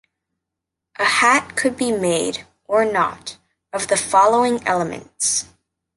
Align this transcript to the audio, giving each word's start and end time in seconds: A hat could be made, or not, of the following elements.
A 0.97 1.05
hat 1.05 1.55
could 1.55 1.77
be 1.77 1.91
made, 1.91 2.47
or 2.65 2.83
not, 2.85 3.37
of 3.71 3.87
the 3.87 3.95
following 3.97 4.65
elements. 4.67 5.45